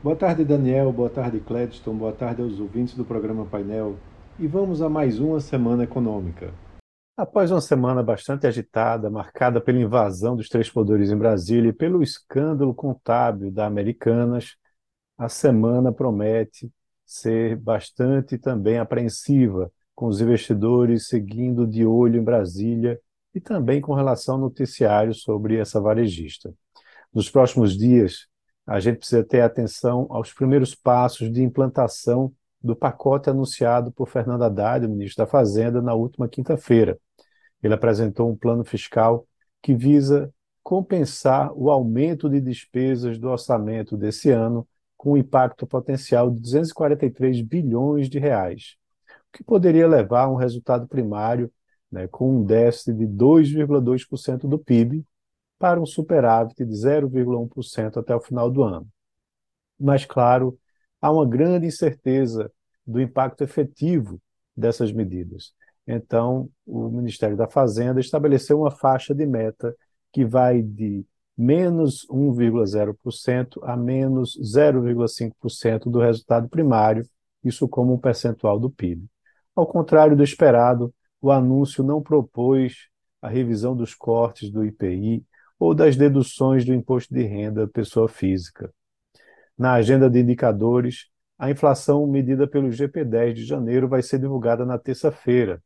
[0.00, 0.92] Boa tarde, Daniel.
[0.92, 1.92] Boa tarde, Cledston.
[1.96, 3.96] Boa tarde aos ouvintes do programa Painel.
[4.38, 6.54] E vamos a mais uma semana econômica.
[7.16, 12.00] Após uma semana bastante agitada, marcada pela invasão dos três poderes em Brasília e pelo
[12.00, 14.54] escândalo contábil da Americanas,
[15.18, 16.70] a semana promete
[17.04, 23.00] ser bastante também apreensiva, com os investidores seguindo de olho em Brasília
[23.34, 26.54] e também com relação ao noticiário sobre essa varejista.
[27.12, 28.28] Nos próximos dias,
[28.68, 32.30] a gente precisa ter atenção aos primeiros passos de implantação
[32.62, 36.98] do pacote anunciado por Fernando Haddad, o ministro da Fazenda, na última quinta-feira.
[37.62, 39.26] Ele apresentou um plano fiscal
[39.62, 40.30] que visa
[40.62, 47.40] compensar o aumento de despesas do orçamento desse ano com um impacto potencial de 243
[47.40, 48.76] bilhões de reais,
[49.08, 51.50] o que poderia levar a um resultado primário
[51.90, 55.06] né, com um déficit de 2,2% do PIB,
[55.58, 58.86] para um superávit de 0,1% até o final do ano.
[59.78, 60.58] Mas, claro,
[61.00, 62.50] há uma grande incerteza
[62.86, 64.20] do impacto efetivo
[64.56, 65.52] dessas medidas.
[65.86, 69.74] Então, o Ministério da Fazenda estabeleceu uma faixa de meta
[70.12, 71.04] que vai de
[71.36, 77.06] menos 1,0% a menos 0,5% do resultado primário,
[77.44, 79.06] isso como um percentual do PIB.
[79.54, 82.88] Ao contrário do esperado, o anúncio não propôs
[83.22, 85.24] a revisão dos cortes do IPI
[85.58, 88.72] ou das deduções do imposto de renda pessoa física.
[89.56, 94.78] Na agenda de indicadores, a inflação medida pelo GP10 de janeiro vai ser divulgada na
[94.78, 95.62] terça-feira.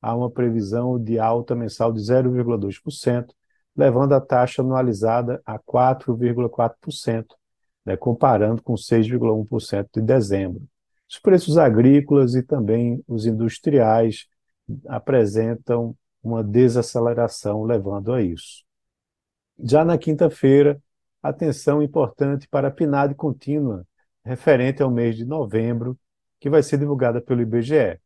[0.00, 3.26] Há uma previsão de alta mensal de 0,2%,
[3.76, 7.26] levando a taxa anualizada a 4,4%,
[7.84, 10.62] né, comparando com 6,1% de dezembro.
[11.08, 14.26] Os preços agrícolas e também os industriais
[14.88, 18.63] apresentam uma desaceleração, levando a isso.
[19.66, 20.78] Já na quinta-feira,
[21.22, 23.86] atenção importante para a PNAD contínua,
[24.22, 25.98] referente ao mês de novembro,
[26.38, 27.98] que vai ser divulgada pelo IBGE.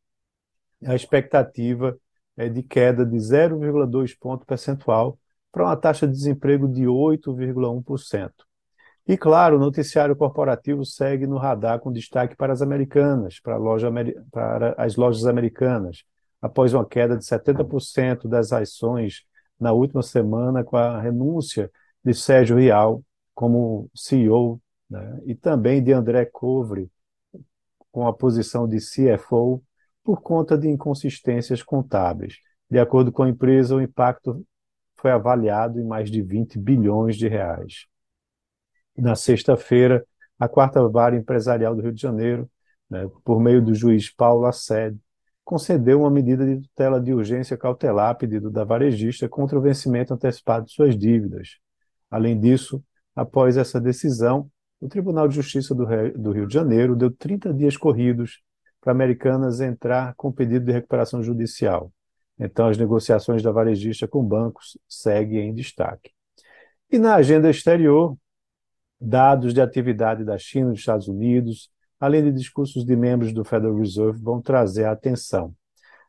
[0.87, 1.99] A expectativa
[2.37, 5.19] é de queda de 0,2 ponto percentual
[5.51, 8.31] para uma taxa de desemprego de 8,1%.
[9.05, 13.91] E claro, o noticiário corporativo segue no radar com destaque para as americanas, para, loja,
[14.31, 16.05] para as lojas americanas,
[16.41, 19.27] após uma queda de 70% das ações
[19.59, 21.71] na última semana com a renúncia
[22.05, 23.03] de Sérgio Rial
[23.35, 26.91] como CEO, né, e também de André Covre
[27.91, 29.63] com a posição de CFO
[30.03, 32.39] por conta de inconsistências contábeis.
[32.71, 34.45] De acordo com a empresa, o impacto
[34.97, 37.87] foi avaliado em mais de 20 bilhões de reais.
[38.97, 40.05] Na sexta-feira,
[40.39, 42.51] a quarta vara empresarial do Rio de Janeiro,
[42.91, 44.99] né, por meio do juiz Paulo Assed,
[45.49, 50.13] concedeu uma medida de tutela de urgência cautelar a pedido da varejista contra o vencimento
[50.13, 51.57] antecipado de suas dívidas.
[52.11, 52.85] Além disso,
[53.17, 58.43] após essa decisão, o Tribunal de Justiça do Rio de Janeiro deu 30 dias corridos
[58.79, 61.91] para Americanas entrar com pedido de recuperação judicial.
[62.39, 66.11] Então, as negociações da varejista com bancos seguem em destaque.
[66.93, 68.19] E na agenda exterior,
[69.01, 71.71] dados de atividade da China e dos Estados Unidos,
[72.01, 75.55] além de discursos de membros do Federal Reserve, vão trazer a atenção.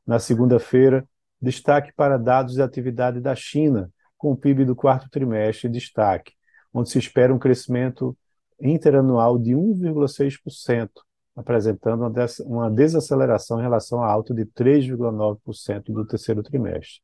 [0.05, 1.07] Na segunda-feira,
[1.41, 6.33] destaque para dados de atividade da China, com o PIB do quarto trimestre em destaque,
[6.73, 8.17] onde se espera um crescimento
[8.61, 10.89] interanual de 1,6%,
[11.35, 12.11] apresentando
[12.45, 17.01] uma desaceleração em relação à alta de 3,9% do terceiro trimestre.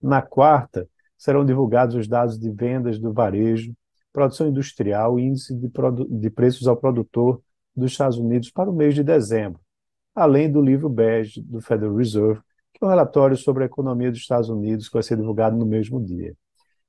[0.00, 0.88] Na quarta,
[1.18, 3.74] serão divulgados os dados de vendas do varejo,
[4.12, 5.70] produção industrial e índice de,
[6.08, 7.42] de preços ao produtor
[7.74, 9.60] dos Estados Unidos para o mês de dezembro,
[10.14, 12.40] além do livro bege do Federal Reserve,
[12.72, 15.66] que é um relatório sobre a economia dos Estados Unidos que vai ser divulgado no
[15.66, 16.34] mesmo dia.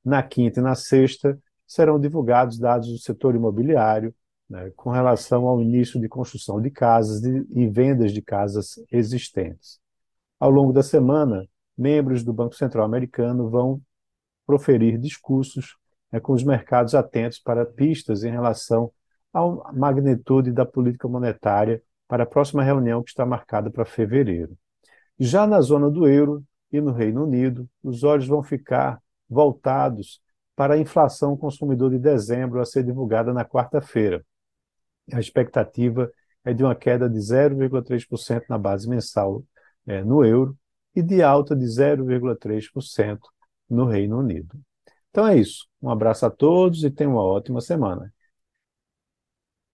[0.04, 4.14] Na quinta e na sexta serão divulgados dados do setor imobiliário
[4.50, 9.80] né, com relação ao início de construção de casas e vendas de casas existentes.
[10.40, 13.82] Ao longo da semana, membros do Banco Central Americano vão
[14.46, 15.78] proferir discursos
[16.12, 18.92] né, com os mercados atentos para pistas em relação
[19.34, 24.56] a magnitude da política monetária para a próxima reunião que está marcada para fevereiro.
[25.20, 30.22] Já na zona do euro e no Reino Unido, os olhos vão ficar voltados
[30.56, 34.24] para a inflação consumidor de dezembro a ser divulgada na quarta-feira.
[35.12, 36.12] A expectativa
[36.46, 39.44] é de uma queda de 0,3% na base mensal
[39.86, 40.58] é, no euro
[40.96, 43.20] e de alta de 0,3%
[43.70, 44.60] no Reino Unido.
[45.10, 45.68] Então é isso.
[45.82, 48.14] Um abraço a todos e tenham uma ótima semana.